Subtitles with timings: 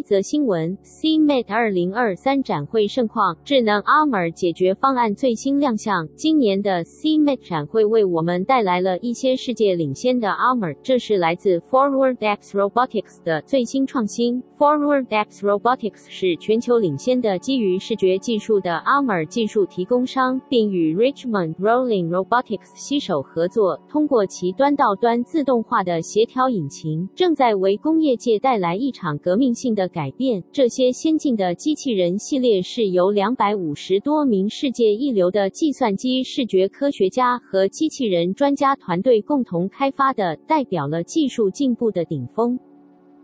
[0.00, 6.08] 一则新闻：CMAT 二零二三展会盛况，智能 Armor 解决方案最新亮相。
[6.16, 14.42] 今年的 CMAT 展会为我们带来了一些世界领先的 Armor，这是来自 ForwardX Robotics 的最新创新。
[14.58, 30.42] ForwardX Robotics 是全球领先的基于视觉技术的 Armor 技术提供商，并与 Richmond Rolling Robotics 携手合作，通过其端到端自动化的协调引擎，正在为工业界带来一场革命性的改变。
[30.50, 42.58] 这些先进的机器人系列是由两百五十多名世界一流的计算机视觉科学家和机器人专家团队共同开发的，代表了技术进步的顶峰。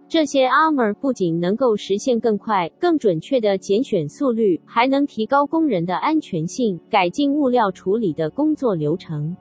[0.08, 9.36] 这些 Armor 不仅能够实现更快、更准确的拣选速率，还能提高工人的安全性，改进物料处理的工作流程。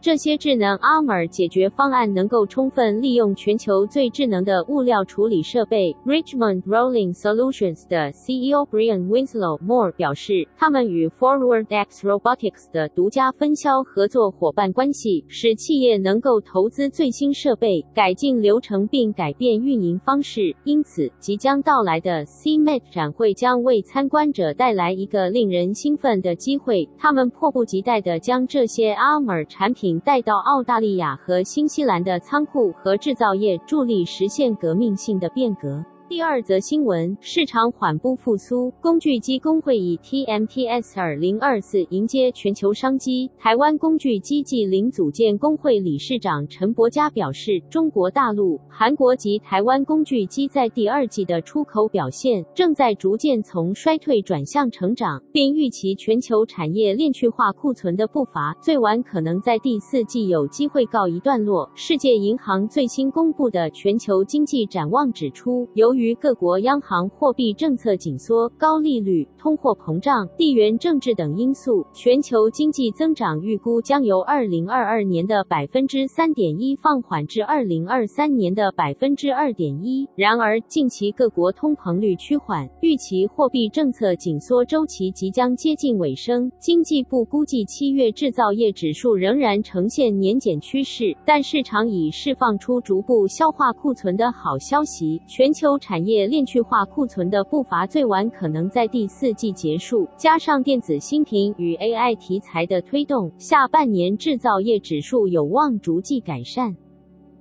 [0.00, 5.92] 这些智能 Armor 解决方案能够充分利用全球最智能的物料处理设备。
[6.06, 20.54] Richmond Rolling Solutions 的 CEO Brian Winslow Moore 表示，他们与 ForwardX Robotics 的独家分销合作伙伴关系，使企业能够投资最新设备，改进流程并改变运营方式。
[20.62, 26.88] 因此，即将到来的 CeMAT 展会将为参观者带来一个令人兴奋的机会。
[26.96, 29.87] 他们迫不及待地将这些 Armor 产品。
[30.00, 35.84] 带到澳大利亚和新西兰的仓库和制造业，助力实现革命性的变革。
[36.08, 43.30] 第二则新闻：市场缓步复苏，工具机工会以 TMTS 二零二四迎接全球商机。
[43.36, 61.70] 台湾工具机暨零组件工会理事长陈伯嘉表示，中国大陆、韩国及台湾工具机在第二季的出口表现正在逐渐从衰退转向成长，并预期全球产业链去化库存的步伐最晚可能在第四季有机会告一段落。
[61.74, 80.08] 世界银行最新公布的全球经济展望指出，由于于各国央行货币政策紧缩、高利率、通货膨胀、地缘政治等因素，全球经济增长预估将由二零二二年的百分之三点一放缓至二零二三年的百分之二点一。
[80.14, 86.48] 然而，近期各国通膨率趋缓，预期货币政策紧缩周期即将接近尾声。
[86.60, 95.20] 经济部估计七月制造业指数仍然呈现年减趋势，但市场已释放出逐步消化库存的好消息。
[95.26, 106.76] 全球产业链去化库存的步伐最晚可能在第四季结束，加上电子新品与 AI 题材的推动，下半年制造业指数有望逐季改善。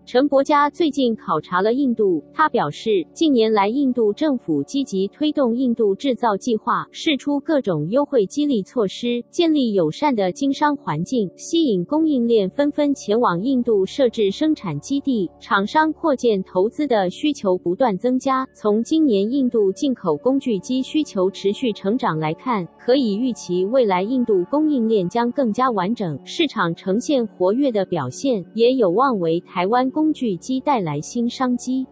[0.08, 18.48] 陈伯嘉最近考察了印度，他表示，近年来印度政府积极推动印度制造计划，释出各种优惠激励措施，建立友善的经商环境，吸引供应链纷纷前往印度设置生产基地，厂商扩建投资的需求不断增加。
[18.54, 31.84] 从今年印度进口工具机需求持续成长来看，可以预期未来印度供应链将更加完整，市场呈现活跃的表现，也有望为台湾工具机带来新商机。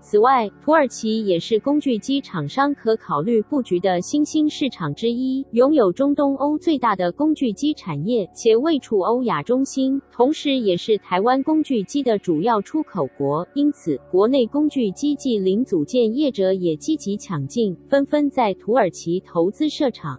[0.00, 13.46] 此外，土耳其也是工具机厂商可考虑布局的新兴市场之一，拥有中东欧最大的工具机产业，且位处欧亚中心，同时也是台湾工具机的主要出口国。
[13.54, 20.18] 因此，国内工具机暨零组件业者也积极抢进，纷纷在土耳其投资设厂。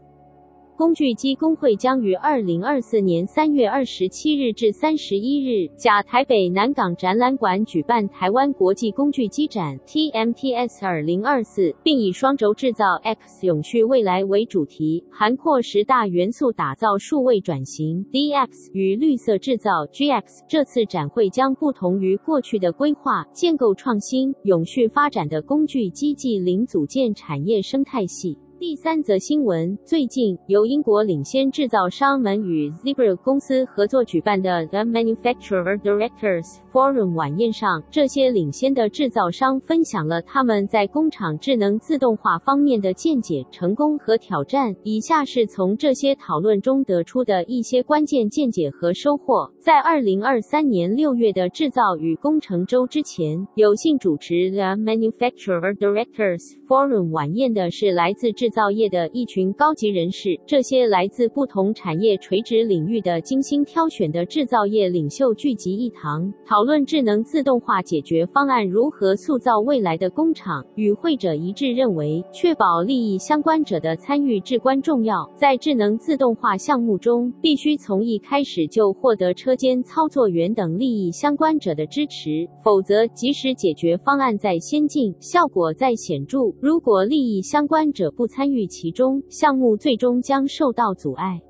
[0.79, 20.45] 工具机工会将于二零二四年三月二十七日至三十一日，甲台北南港展览馆举办台湾国际工具机展 TMTS 二零二四，并以双轴制造 X 永续未来为主题，涵括十大元素打造数位转型 DX 与绿色制造 GX。
[20.47, 28.37] 这次展会将不同于过去的规划、建构创新、永续发展的工具机暨零组件产业生态系。
[28.59, 44.75] 第三则新闻：最近，由英国领先制造商们与 Zebra 公司合作举办的 The Manufacturer Directors Forum 晚宴上，这些领先的制造商分享了他们在工厂智能自动化方面的见解、成功和挑战。
[44.83, 49.49] 以下是从这些讨论中得出的一些关键见解和收获。
[49.57, 70.65] 在二零二三年六月的制造与工程周之前，有幸主持 The Manufacturer Directors Forum 晚宴的是来自制制造业的一群高级人士，这些来自不同产业垂直领域的精心挑选的制造业领袖聚集一堂，讨论智能自动化解决方案如何塑造未来的工厂。
[70.73, 75.31] 与会者一致认为，确保利益相关者的参与至关重要。
[75.35, 91.41] 在智能自动化项目中，必须从一开始就获得车间操作员等利益相关者的支持，否则即使解决方案再先进，效果再显著，如果利益相关者不参参与其中，项目最终将受到阻碍。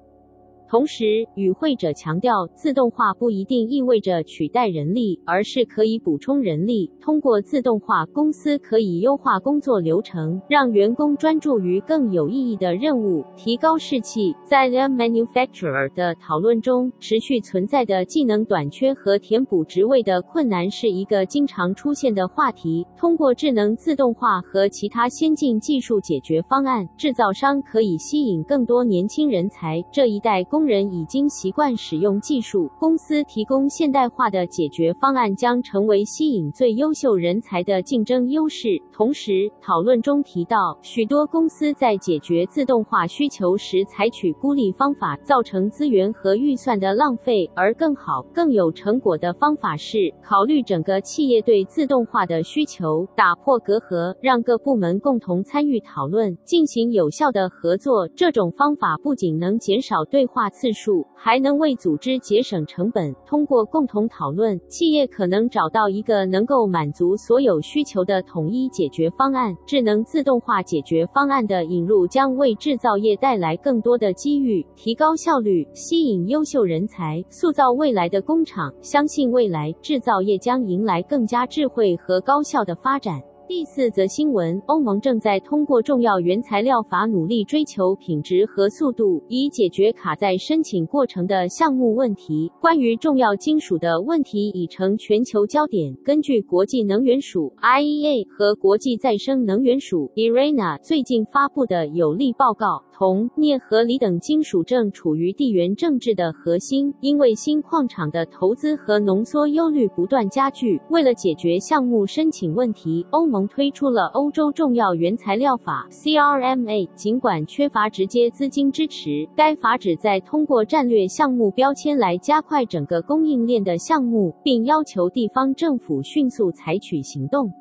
[0.69, 6.92] 同时，与会者强调，自动化不一定意味着取代人力，而是可以补充人力。
[7.01, 14.36] 通过自动化，公司可以优化工作流程，让员工专注于更有意义的任务，提高士气。
[14.44, 22.86] 在 The Manufacturer 的讨论中，持续存在的技能短缺和填补职位的困难是一个经常出现的话题。
[22.95, 29.83] 通过智能自动化和其他先进技术解决方案，制造商可以吸引更多年轻人才。
[29.92, 38.67] 这一代工工人已经习惯使用技术，公司提供现代化的解决方案将成为吸引最优秀人才的竞争优势。
[38.91, 47.50] 同时，讨论中提到，许多公司在解决自动化需求时采取孤立方法，造成资源和预算的浪费。
[47.56, 58.06] 而更好、更有成果的方法是考虑整个企业对自动化的需求，打破隔阂，让各部门共同参与讨论，进行有效的合作。
[58.09, 60.49] 这种方法不仅能减少对话。
[60.50, 63.13] 次数还能为组织节省成本。
[63.25, 69.56] 通过共同讨论，企业可能找到一个能够满足所有需求的统一解决方案。
[69.66, 78.74] 智能自动化解决方案的引入将为制造业带来更多的机遇，提高效率，吸引优秀人才，塑造未来的工厂。
[78.81, 83.22] 相信未来制造业将迎来更加智慧和高效的发展。
[83.50, 92.51] 第四则新闻：欧盟正在通过重要原材料法，努力追求品质和速度，以解决卡在申请过程的项目问题。
[92.62, 95.92] 关于重要金属的问题已成全球焦点。
[96.06, 102.84] 根据国际能源署 （IEA） 和国际再生能源署 （IRENA） 最近发布的有力报告。
[103.00, 110.78] 铜、镍和锂等金属正处于地缘政治的核心，因为新矿场的投资和浓缩忧虑不断加剧。
[110.90, 116.89] 为了解决项目申请问题，欧盟推出了欧洲重要原材料法 （CRMA）。
[116.95, 127.51] 尽管缺乏直接资金支持，该法旨在通过战略项目标签来加快整个供应链的项目，并要求地方政府迅速采取行动。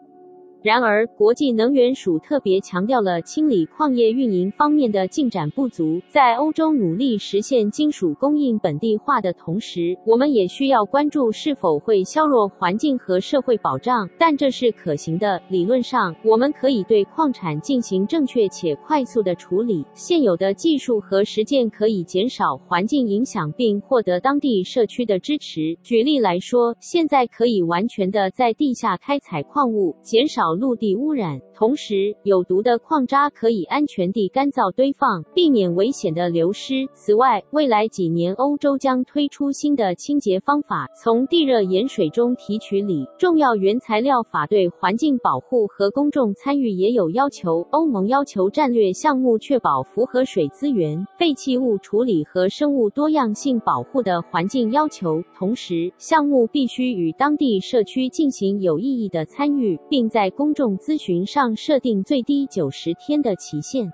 [0.60, 6.00] 然而，国际能源署特别强调了清理矿业运营方面的进展不足。
[6.08, 14.08] 在欧洲努力实现金属供应本地化的同时，我们也需要关注是否会削弱环境和社会保障。
[14.18, 15.40] 但这是可行的。
[15.48, 19.86] 理论上，我们可以对矿产进行正确且快速的处理。
[19.94, 25.78] 现有的技术和实践可以减少环境影响，并获得当地社区的支持。
[25.84, 30.47] 举例来说，现在可以完全的在地下开采矿物，减少。
[30.54, 36.86] 陆地污染，同时有毒的矿渣可以安全地干燥堆放，避免危险的流失。
[36.94, 43.06] 此外，未来几年欧洲将推出新的清洁方法，从地热盐水中提取锂。
[43.18, 47.66] 重要原材料法对环境保护和公众参与也有要求。
[47.70, 63.92] 欧盟要求战略项目确保符合水资源、废弃物处理和生物多样性保护的环境要求，同时项目必须与当地社区进行有意义的参与，并在公众咨询上设定最低九十天的期限。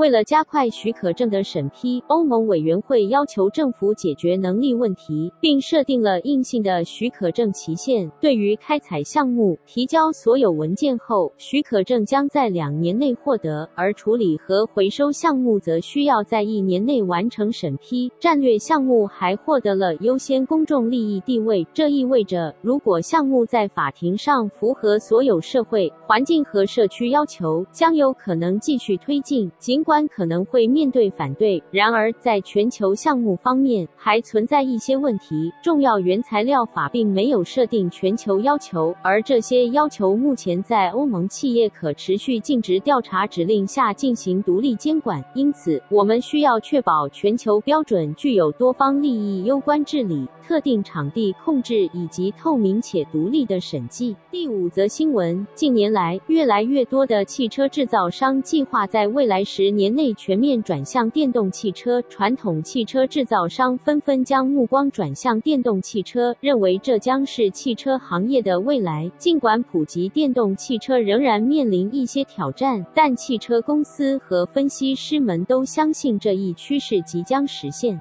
[0.00, 8.10] 为了加快许可证的审批，欧盟委员会要求政府解决能力问题，并设定了硬性的许可证期限。
[8.18, 18.10] 对于开采项目，提交所有文件后，许可证将在两年内获得；而处理和回收项目则需要在一年内完成审批。
[18.18, 29.52] 战略项目还获得了优先公众利益地位，这意味着如果项目在法庭上符合所有社会、环境和社区要求，将有可能继续推进。
[29.58, 35.52] 尽管关可能会面对反对，然而在全球项目方面还存在一些问题。
[35.64, 45.20] 重要原材料法并没有设定全球要求，而这些要求目前在欧盟企业可持续尽职调查指令下进行独立监管。
[45.34, 54.14] 因此，我们需要确保全球标准具有多方利益攸关治理、特定场地控制以及透明且独立的审计。
[54.30, 59.79] 第五则新闻：近年来，越来越多的汽车制造商计划在未来十年。
[59.80, 69.10] 年内全面转向电动汽车，传统汽车制造商纷纷将目光转向电动汽车，认为这将是汽车行业的未来。
[69.16, 77.98] 尽管普及电动汽车仍然面临一些挑战，但汽车公司和分析师们都相信这一趋势即将实现。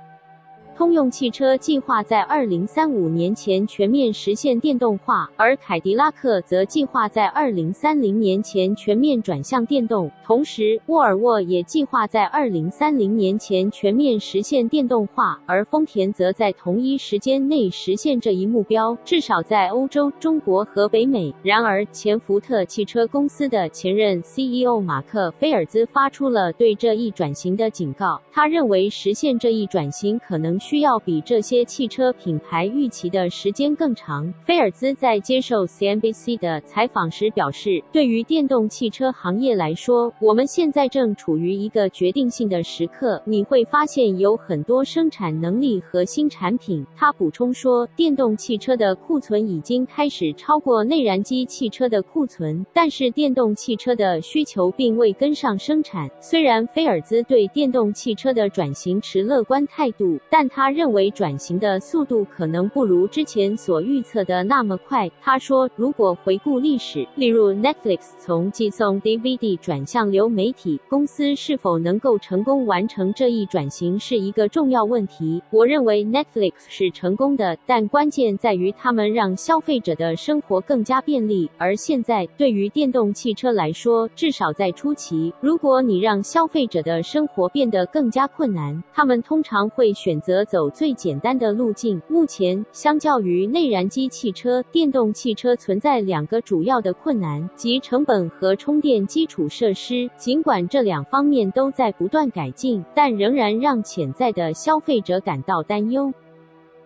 [0.80, 10.10] 通用汽车计划在二零三五年前全面实现电动化，而凯迪拉克则计划在二零三零年前全面转向电动。
[10.26, 21.36] 同时，沃尔沃也计划在二零三零年前全面实现电动化，而丰田则在同一时间内实现这一目标，至少在欧洲、中国和北美。
[21.44, 34.32] 然而，前福特汽车公司的前任 CEO 马克·菲尔兹发出了对这一转型的警告，他认为实现这一转型可能需要比这些汽车品牌预期的时间更长。
[34.46, 43.20] 菲尔兹在接受 CNBC 的采访时表示：“对于电动汽车行业来说，我们现在正处于一个决定性的时刻。
[43.26, 60.59] 你会发现有很多生产能力和新产品。”他补充说：“电动汽车的库存已经开始超过内燃机汽车的库存，但是电动汽车的需求并未跟上生产。”虽然菲尔兹对电动汽车的转型持乐观态度，但他。
[60.60, 65.10] 他认为转型的速度可能不如之前所预测的那么快。
[65.22, 75.42] 他说：“如果回顾历史，例如 Netflix 从寄送 DVD 转向流媒体，公司是否能够成功完成这一转型是一个重要问题。
[75.50, 81.50] 我认为 Netflix 是成功的，但关键在于他们让消费者的生活更加便利。
[81.58, 92.02] 而现在，对于电动汽车来说，至少在初期，如果你让消费者的生活变得更加困难，他们通常会选择。”走最简单的路径。
[92.08, 100.10] 目前，相较于内燃机汽车，电动汽车存在两个主要的困难，即成本和充电基础设施。
[100.18, 106.12] 尽管这两方面都在不断改进，但仍然让潜在的消费者感到担忧。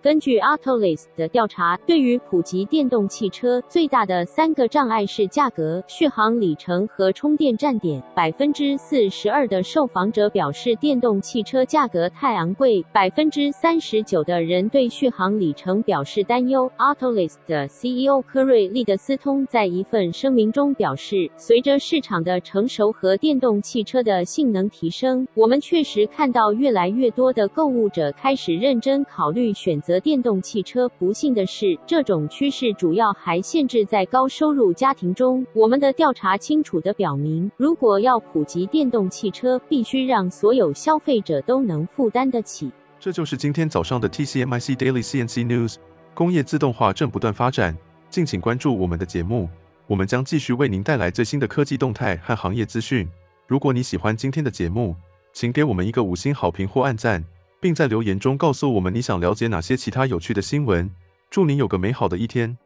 [0.03, 8.03] 根据 Autolis 的调查，对于普及电动汽车最大的三个障碍是价格、续航里程和充电站点。
[8.13, 16.69] 百分之四十二的受访者表示电动汽车价格太昂贵，百分之三十九的人对续航里程表示担忧。
[16.77, 29.92] Autolis 的 CEO 科瑞利德斯通在一份声明中表示，随着市场的成熟和电动汽车的性能提升，我们确实看到越来越多的购物者开始认真考虑选择。
[29.93, 35.45] 的电动汽车，不幸的是，这种趋势主要还限制在高收入家庭中。
[35.53, 42.71] 我们的调查清楚地表明，如果要普及电动汽车，必须让所有消费者都能负担得起。
[42.99, 45.75] 这就是今天早上的 TCMIC Daily CNC News。
[46.15, 47.77] 工业自动化正不断发展，
[48.09, 49.47] 敬请关注我们的节目，
[49.85, 53.07] 我们将继续为您带来最新的科技动态和行业资讯。
[53.45, 54.95] 如果你喜欢今天的节目，
[55.33, 57.23] 请给我们一个五星好评或按赞。
[57.63, 60.91] 并在留言中告诉我们你想了解哪些其他有趣的新闻。
[61.29, 62.57] 祝您有个美好的一天。